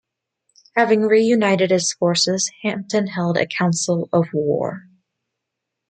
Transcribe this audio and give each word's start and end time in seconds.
Having 0.75 1.01
reunited 1.03 1.69
his 1.69 1.93
forces, 1.93 2.49
Hampton 2.63 3.05
held 3.05 3.37
a 3.37 3.45
council 3.45 4.09
of 4.11 4.29
war. 4.33 4.87